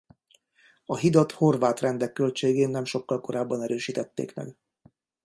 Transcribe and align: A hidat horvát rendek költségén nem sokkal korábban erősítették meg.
A 0.85 0.97
hidat 0.97 1.31
horvát 1.31 1.79
rendek 1.79 2.13
költségén 2.13 2.69
nem 2.69 2.85
sokkal 2.85 3.21
korábban 3.21 3.61
erősítették 3.61 4.33
meg. 4.33 4.57